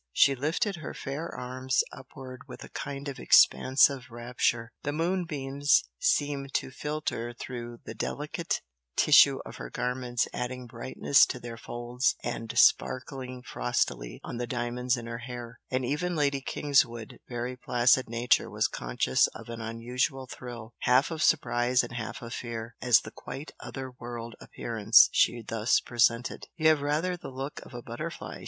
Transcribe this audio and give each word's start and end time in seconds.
She 0.13 0.33
lifted 0.33 0.77
her 0.77 0.95
fair 0.95 1.29
arms 1.31 1.83
upward 1.91 2.47
with 2.47 2.63
a 2.63 2.69
kind 2.69 3.07
of 3.07 3.19
expansive 3.19 4.09
rapture, 4.09 4.71
the 4.81 4.91
moonbeams 4.91 5.83
seemed 5.99 6.55
to 6.55 6.71
filter 6.71 7.35
through 7.39 7.81
the 7.85 7.93
delicate 7.93 8.61
tissue 8.95 9.41
of 9.45 9.57
her 9.57 9.69
garments 9.69 10.27
adding 10.33 10.65
brightness 10.65 11.23
to 11.27 11.39
their 11.39 11.55
folds 11.55 12.15
and 12.23 12.51
sparkling 12.57 13.43
frostily 13.43 14.19
on 14.23 14.37
the 14.37 14.47
diamonds 14.47 14.97
in 14.97 15.05
her 15.05 15.19
hair, 15.19 15.59
and 15.69 15.85
even 15.85 16.15
Lady 16.15 16.41
Kingswood's 16.41 17.17
very 17.29 17.55
placid 17.55 18.09
nature 18.09 18.49
was 18.49 18.67
conscious 18.67 19.27
of 19.35 19.49
an 19.49 19.61
unusual 19.61 20.25
thrill, 20.25 20.73
half 20.79 21.11
of 21.11 21.21
surprise 21.21 21.83
and 21.83 21.91
half 21.93 22.23
of 22.23 22.33
fear, 22.33 22.73
at 22.81 22.95
the 23.03 23.11
quite 23.11 23.51
"other 23.59 23.91
world" 23.99 24.33
appearance 24.41 25.09
she 25.11 25.43
thus 25.43 25.79
presented. 25.79 26.47
"You 26.55 26.69
have 26.69 26.81
rather 26.81 27.15
the 27.15 27.29
look 27.29 27.59
of 27.63 27.75
a 27.75 27.83
butterfly!" 27.83 28.39